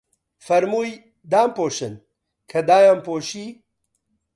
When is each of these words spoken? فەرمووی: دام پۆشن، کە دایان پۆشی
فەرمووی: 0.45 0.91
دام 1.31 1.49
پۆشن، 1.57 1.93
کە 2.49 2.59
دایان 2.67 2.99
پۆشی 3.05 3.45